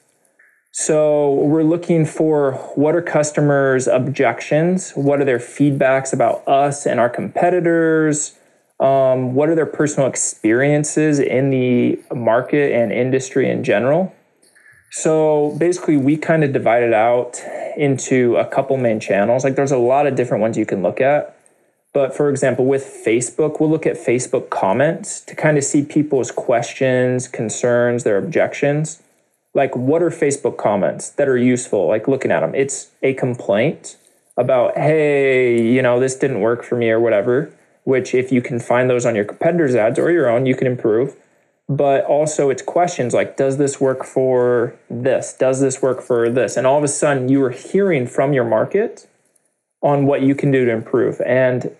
[0.70, 4.92] So we're looking for what are customers objections?
[4.92, 8.38] What are their feedbacks about us and our competitors?
[8.78, 14.14] Um, what are their personal experiences in the market and industry in general
[14.90, 17.40] so basically, we kind of divided out
[17.76, 19.44] into a couple main channels.
[19.44, 21.36] Like there's a lot of different ones you can look at.
[21.92, 26.30] But for example, with Facebook, we'll look at Facebook comments to kind of see people's
[26.30, 29.02] questions, concerns, their objections.
[29.54, 31.86] Like, what are Facebook comments that are useful?
[31.88, 33.96] Like, looking at them, it's a complaint
[34.36, 37.50] about, hey, you know, this didn't work for me or whatever,
[37.84, 40.66] which if you can find those on your competitors' ads or your own, you can
[40.66, 41.16] improve
[41.68, 45.34] but also it's questions like does this work for this?
[45.34, 46.56] Does this work for this?
[46.56, 49.08] And all of a sudden you are hearing from your market
[49.82, 51.20] on what you can do to improve.
[51.22, 51.76] And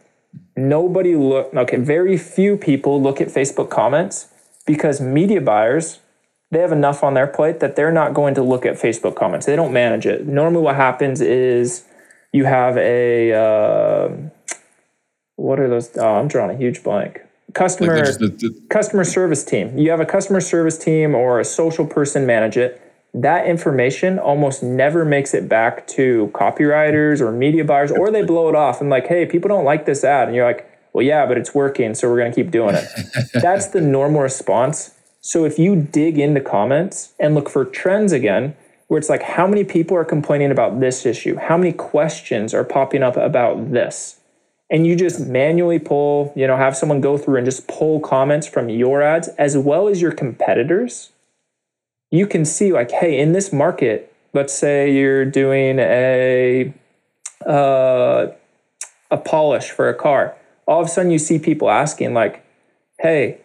[0.57, 4.29] nobody look okay very few people look at facebook comments
[4.66, 6.01] because media buyers
[6.51, 9.46] they have enough on their plate that they're not going to look at facebook comments.
[9.46, 10.27] They don't manage it.
[10.27, 11.85] Normally what happens is
[12.33, 14.16] you have a uh,
[15.37, 15.96] what are those?
[15.96, 17.26] Oh i'm drawing a huge blank
[17.57, 19.77] customer like the, the, customer service team.
[19.79, 22.83] You have a customer service team or a social person manage it.
[23.15, 28.48] That information almost never makes it back to copywriters or media buyers, or they blow
[28.50, 31.25] it off and like, hey, people don't like this ad, and you're like, well, yeah,
[31.25, 32.85] but it's working, so we're gonna keep doing it.
[33.33, 34.92] That's the normal response.
[35.23, 38.54] So if you dig into comments and look for trends again,
[38.88, 41.37] where it's like, how many people are complaining about this issue?
[41.37, 44.21] How many questions are popping up about this?
[44.71, 48.46] And you just manually pull, you know, have someone go through and just pull comments
[48.46, 51.12] from your ads as well as your competitors,
[52.10, 56.73] you can see like, hey, in this market, let's say you're doing a
[57.46, 58.29] uh,
[59.10, 60.37] a polish for a car.
[60.67, 62.44] all of a sudden you see people asking like,
[62.98, 63.38] "Hey,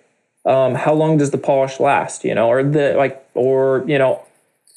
[0.46, 4.26] um, how long does the polish last?" You know, or the like, or you know,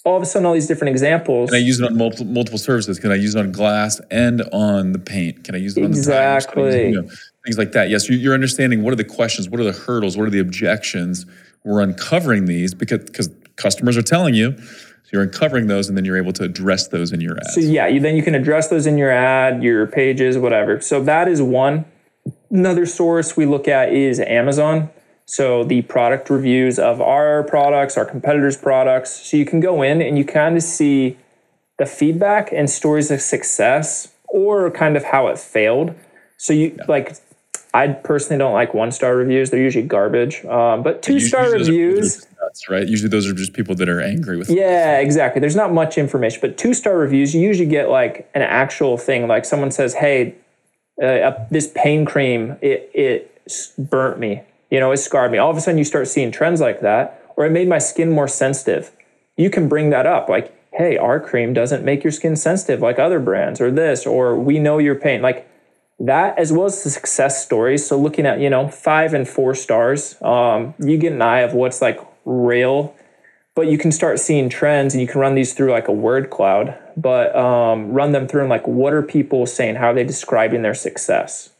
[0.04, 1.50] all of a sudden all these different examples.
[1.50, 2.98] Can I use it on multiple multiple surfaces?
[2.98, 5.44] Can I use it on glass and on the paint?
[5.44, 6.62] Can I use it on exactly.
[6.62, 6.94] the tires?
[6.94, 7.08] You know,
[7.44, 7.88] things like that.
[7.88, 11.26] Yes, you're understanding what are the questions, what are the hurdles, what are the objections.
[11.64, 14.56] We're uncovering these because because customers are telling you.
[14.58, 17.54] So you're uncovering those, and then you're able to address those in your ads.
[17.54, 20.80] So yeah, you, then you can address those in your ad, your pages, whatever.
[20.80, 21.86] So that is one.
[22.50, 24.90] Another source we look at is Amazon.
[25.26, 29.10] So the product reviews of our products, our competitors' products.
[29.10, 31.16] So you can go in and you kind of see
[31.78, 35.94] the feedback and stories of success or kind of how it failed.
[36.36, 36.84] So you yeah.
[36.88, 37.16] like
[37.72, 39.50] I personally don't like one star reviews.
[39.50, 40.44] They're usually garbage.
[40.44, 42.86] Um, but two star reviews, nuts, right?
[42.86, 44.48] Usually those are just people that are angry with.
[44.48, 45.40] Yeah, exactly.
[45.40, 49.26] There's not much information, but two star reviews, you usually get like an actual thing.
[49.26, 50.36] Like someone says, "Hey,
[51.02, 53.42] uh, this pain cream, it it
[53.76, 54.42] burnt me.
[54.70, 57.22] You know, it scarred me." All of a sudden, you start seeing trends like that,
[57.36, 58.92] or it made my skin more sensitive.
[59.36, 62.98] You can bring that up, like, "Hey, our cream doesn't make your skin sensitive like
[62.98, 65.48] other brands, or this, or we know your pain." Like
[66.00, 69.54] that as well as the success stories so looking at you know five and four
[69.54, 72.94] stars um, you get an eye of what's like real
[73.54, 76.30] but you can start seeing trends and you can run these through like a word
[76.30, 80.04] cloud but um, run them through and like what are people saying how are they
[80.04, 81.50] describing their success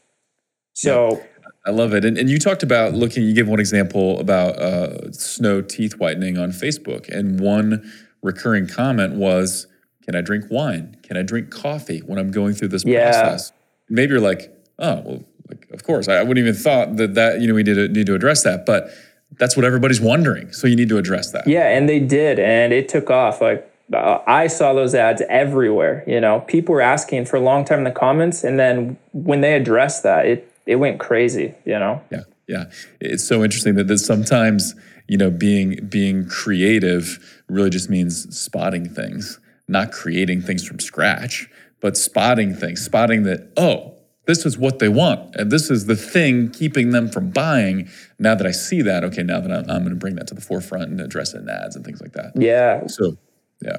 [0.73, 1.23] so yeah,
[1.65, 5.11] i love it and, and you talked about looking you gave one example about uh,
[5.11, 7.91] snow teeth whitening on facebook and one
[8.21, 9.67] recurring comment was
[10.03, 13.11] can i drink wine can i drink coffee when i'm going through this yeah.
[13.11, 13.51] process
[13.89, 17.47] maybe you're like, oh, well, like, of course, I wouldn't even thought that that you
[17.47, 18.89] know we need to need to address that, but
[19.37, 20.51] that's what everybody's wondering.
[20.51, 21.47] So you need to address that.
[21.47, 23.41] Yeah, and they did, and it took off.
[23.41, 26.03] Like uh, I saw those ads everywhere.
[26.07, 29.41] You know, people were asking for a long time in the comments, and then when
[29.41, 31.55] they addressed that, it it went crazy.
[31.65, 32.01] You know.
[32.11, 32.65] Yeah, yeah.
[32.99, 34.75] It's so interesting that, that sometimes
[35.07, 41.49] you know being being creative really just means spotting things, not creating things from scratch
[41.85, 43.93] but spotting things, spotting that, oh,
[44.25, 45.35] this is what they want.
[45.35, 47.89] And this is the thing keeping them from buying.
[48.17, 50.33] Now that I see that, okay, now that I'm, I'm going to bring that to
[50.33, 52.31] the forefront and address it in ads and things like that.
[52.35, 52.87] Yeah.
[52.87, 53.17] So,
[53.65, 53.77] yeah.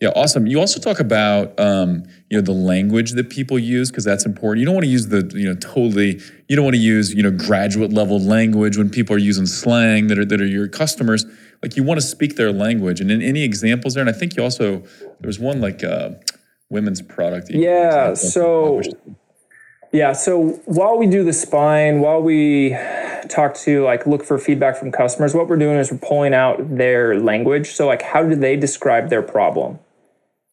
[0.00, 0.46] Yeah, awesome.
[0.46, 4.60] You also talk about, um, you know, the language that people use because that's important.
[4.60, 7.22] You don't want to use the, you know, totally, you don't want to use, you
[7.22, 11.24] know, graduate level language when people are using slang that are, that are your customers.
[11.62, 13.00] Like you want to speak their language.
[13.00, 14.78] And in any examples there, and I think you also,
[15.20, 16.10] there was one like, uh,
[16.70, 17.50] women's product.
[17.50, 18.14] Yeah.
[18.14, 18.82] So,
[19.92, 20.12] yeah.
[20.12, 22.76] So while we do the spine, while we
[23.28, 26.76] talk to like look for feedback from customers, what we're doing is we're pulling out
[26.76, 27.70] their language.
[27.70, 29.78] So, like, how do they describe their problem?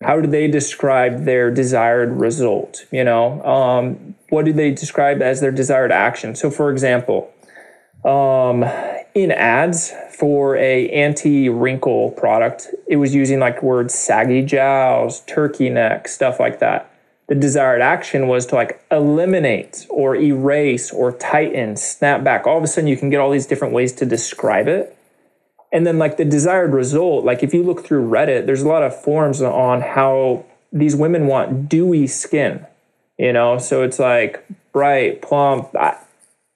[0.03, 2.85] How do they describe their desired result?
[2.91, 6.35] You know, um, what do they describe as their desired action?
[6.35, 7.31] So, for example,
[8.03, 8.63] um,
[9.15, 16.07] in ads for a anti-wrinkle product, it was using like words saggy jowls, turkey neck,
[16.07, 16.91] stuff like that.
[17.27, 22.45] The desired action was to like eliminate or erase or tighten, snap back.
[22.45, 24.95] All of a sudden, you can get all these different ways to describe it.
[25.71, 28.83] And then, like the desired result, like if you look through Reddit, there's a lot
[28.83, 32.65] of forums on how these women want dewy skin,
[33.17, 33.57] you know?
[33.57, 35.75] So it's like bright, plump.
[35.75, 35.97] I,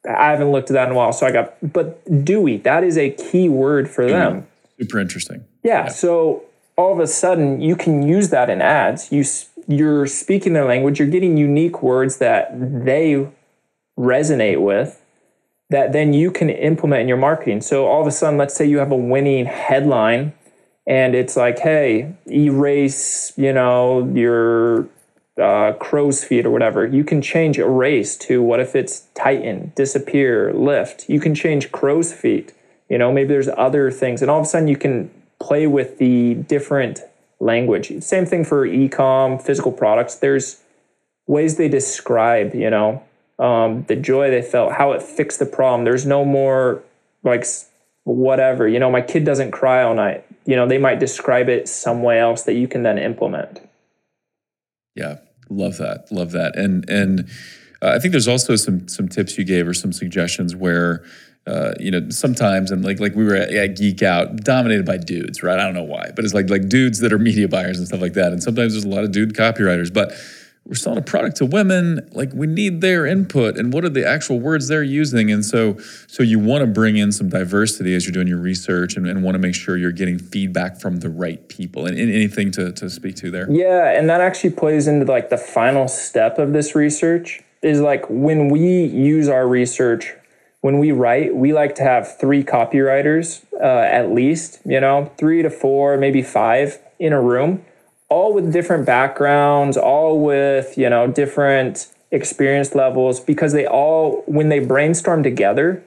[0.08, 1.14] I haven't looked at that in a while.
[1.14, 4.14] So I got, but dewy, that is a key word for mm-hmm.
[4.14, 4.48] them.
[4.80, 5.46] Super interesting.
[5.64, 5.88] Yeah, yeah.
[5.90, 6.44] So
[6.78, 9.12] all of a sudden you can use that in ads.
[9.12, 9.24] You,
[9.70, 11.00] you're speaking their language.
[11.00, 13.30] You're getting unique words that they
[13.98, 15.02] resonate with
[15.70, 17.62] that then you can implement in your marketing.
[17.62, 20.34] So all of a sudden, let's say you have a winning headline
[20.88, 24.90] and it's like, hey, erase, you know, your
[25.40, 30.52] uh, crow's feet or whatever, you can change erase to what if it's tighten, disappear,
[30.52, 31.08] lift.
[31.08, 32.54] You can change crow's feet.
[32.90, 36.00] You know, maybe there's other things, and all of a sudden you can play with
[36.00, 37.02] the different
[37.40, 38.02] language.
[38.04, 40.16] Same thing for e-com, physical products.
[40.16, 40.62] There's
[41.28, 43.04] ways they describe, you know,
[43.38, 45.86] um, the joy they felt, how it fixed the problem.
[45.86, 46.84] There's no more
[47.24, 47.46] like
[48.04, 48.68] whatever.
[48.68, 50.26] You know, my kid doesn't cry all night.
[50.46, 53.62] You know, they might describe it some way else that you can then implement.
[54.96, 55.18] Yeah,
[55.50, 56.12] Love that.
[56.12, 56.56] Love that.
[56.56, 57.22] And and
[57.82, 61.04] uh, I think there's also some some tips you gave or some suggestions where
[61.50, 64.98] uh, you know sometimes and like like we were at, at, Geek Out dominated by
[64.98, 65.58] dudes, right?
[65.58, 68.02] I don't know why, but it's like like dudes that are media buyers and stuff
[68.02, 68.32] like that.
[68.32, 70.14] And sometimes there's a lot of dude copywriters, but
[70.66, 74.08] we're selling a product to women like we need their input and what are the
[74.08, 75.76] actual words they're using and so
[76.06, 79.24] so you want to bring in some diversity as you're doing your research and, and
[79.24, 82.72] want to make sure you're getting feedback from the right people and, and, anything to,
[82.74, 86.54] to speak to there yeah and that actually plays into like the final step of
[86.54, 90.14] this research is like when we use our research,
[90.62, 95.42] when we write, we like to have three copywriters uh, at least, you know, three
[95.42, 97.64] to four, maybe five in a room,
[98.10, 104.50] all with different backgrounds, all with, you know, different experience levels, because they all, when
[104.50, 105.84] they brainstorm together,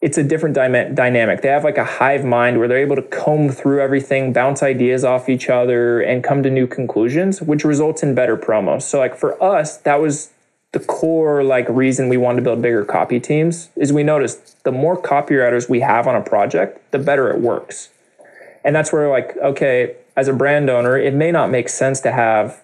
[0.00, 1.42] it's a different dy- dynamic.
[1.42, 5.04] They have like a hive mind where they're able to comb through everything, bounce ideas
[5.04, 8.82] off each other, and come to new conclusions, which results in better promos.
[8.82, 10.30] So, like for us, that was
[10.72, 13.70] the core like reason we wanted to build bigger copy teams.
[13.76, 17.90] Is we noticed the more copywriters we have on a project, the better it works.
[18.64, 22.12] And that's where like okay, as a brand owner, it may not make sense to
[22.12, 22.62] have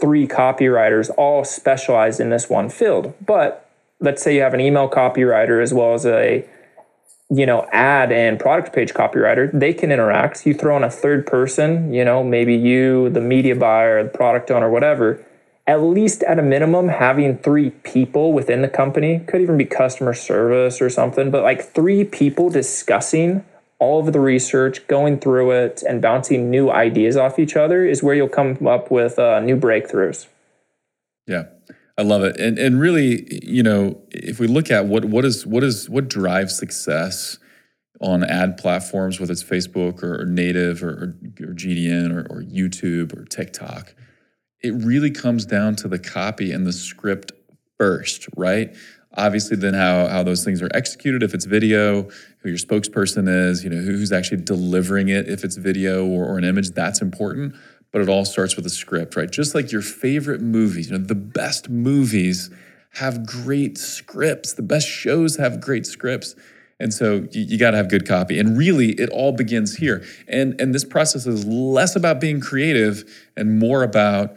[0.00, 3.68] three copywriters all specialized in this one field, but
[4.00, 6.46] let's say you have an email copywriter as well as a
[7.30, 10.46] you know, ad and product page copywriter, they can interact.
[10.46, 14.50] You throw in a third person, you know, maybe you, the media buyer, the product
[14.50, 15.22] owner, whatever.
[15.68, 20.14] At least at a minimum, having three people within the company could even be customer
[20.14, 23.44] service or something, but like three people discussing
[23.78, 28.02] all of the research, going through it, and bouncing new ideas off each other is
[28.02, 30.26] where you'll come up with uh, new breakthroughs.
[31.26, 31.44] Yeah.
[31.98, 32.40] I love it.
[32.40, 36.08] And and really, you know, if we look at what what is what is what
[36.08, 37.38] drives success
[38.00, 43.16] on ad platforms, whether it's Facebook or, or native or, or, GDN or, or YouTube
[43.16, 43.94] or TikTok,
[44.60, 47.32] it really comes down to the copy and the script
[47.78, 48.74] first, right?
[49.16, 51.22] Obviously, then how how those things are executed.
[51.22, 52.02] If it's video,
[52.40, 55.28] who your spokesperson is, you know, who's actually delivering it.
[55.28, 57.54] If it's video or, or an image, that's important
[57.90, 59.30] but it all starts with a script, right?
[59.30, 62.50] Just like your favorite movies, you know, the best movies
[62.94, 66.34] have great scripts, the best shows have great scripts.
[66.80, 68.38] And so you, you got to have good copy.
[68.38, 70.04] And really, it all begins here.
[70.28, 73.04] And, and this process is less about being creative
[73.36, 74.36] and more about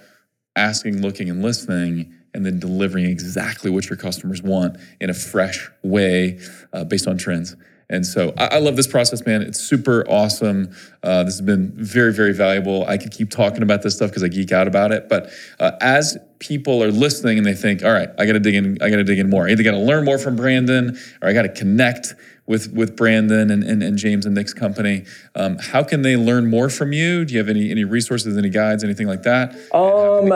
[0.56, 5.70] asking, looking, and listening, and then delivering exactly what your customers want in a fresh
[5.84, 6.40] way
[6.74, 7.56] uh, based on trends.
[7.92, 9.42] And so I, I, love this process, man.
[9.42, 10.74] It's super awesome.
[11.04, 12.86] Uh, this has been very, very valuable.
[12.88, 15.10] I could keep talking about this stuff because I geek out about it.
[15.10, 15.30] But
[15.60, 18.78] uh, as people are listening and they think, all right, I got to dig in,
[18.82, 19.46] I got to dig in more.
[19.46, 22.16] I either got to learn more from Brandon or I got to connect
[22.52, 25.06] with with Brandon and, and, and James and Nick's company.
[25.36, 27.24] Um, how can they learn more from you?
[27.24, 29.56] Do you have any any resources, any guides, anything like that?
[29.74, 30.32] Um,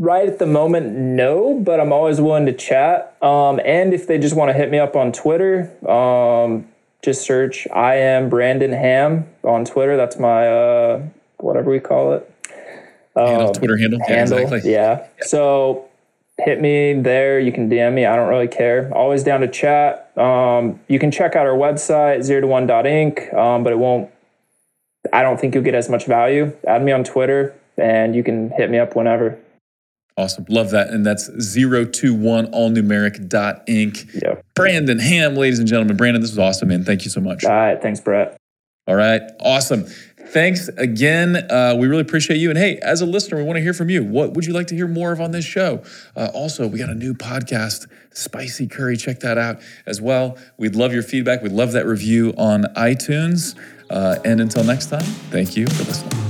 [0.00, 3.16] right at the moment, no, but I'm always willing to chat.
[3.22, 6.68] Um, and if they just want to hit me up on Twitter, um,
[7.02, 9.96] just search I am Brandon Ham on Twitter.
[9.96, 11.02] That's my uh,
[11.38, 12.30] whatever we call it.
[13.16, 13.98] Handle, um, Twitter handle.
[14.06, 14.38] Handle.
[14.38, 14.72] Yeah, exactly.
[14.72, 15.06] yeah.
[15.18, 15.26] yeah.
[15.26, 15.88] So
[16.38, 17.40] hit me there.
[17.40, 18.06] You can DM me.
[18.06, 18.92] I don't really care.
[18.94, 20.09] Always down to chat.
[20.20, 23.78] Um, you can check out our website, zero to one dot inc, um, but it
[23.78, 24.10] won't,
[25.12, 26.54] I don't think you'll get as much value.
[26.66, 29.38] Add me on Twitter and you can hit me up whenever.
[30.16, 30.44] Awesome.
[30.50, 30.90] Love that.
[30.90, 34.22] And that's 021 allnumeric dot inc.
[34.22, 34.44] Yep.
[34.54, 35.96] Brandon Ham, ladies and gentlemen.
[35.96, 36.84] Brandon, this was awesome, man.
[36.84, 37.44] Thank you so much.
[37.44, 37.80] All right.
[37.80, 38.36] Thanks, Brett.
[38.86, 39.22] All right.
[39.40, 39.86] Awesome.
[40.30, 41.36] Thanks again.
[41.36, 42.50] Uh, we really appreciate you.
[42.50, 44.04] And hey, as a listener, we want to hear from you.
[44.04, 45.82] What would you like to hear more of on this show?
[46.14, 48.96] Uh, also, we got a new podcast, Spicy Curry.
[48.96, 50.38] Check that out as well.
[50.56, 51.42] We'd love your feedback.
[51.42, 53.58] We'd love that review on iTunes.
[53.90, 56.29] Uh, and until next time, thank you for listening.